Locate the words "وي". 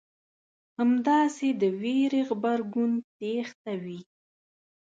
3.83-3.99